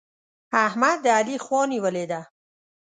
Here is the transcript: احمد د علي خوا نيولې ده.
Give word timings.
احمد 0.65 0.97
د 1.03 1.07
علي 1.19 1.35
خوا 1.45 1.61
نيولې 1.71 2.05
ده. 2.11 2.21